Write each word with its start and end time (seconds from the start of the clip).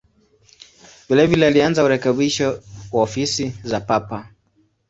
Vilevile 1.09 1.47
alianza 1.47 1.83
urekebisho 1.83 2.49
wa 2.91 3.01
ofisi 3.03 3.55
za 3.63 3.79
Papa. 3.81 4.27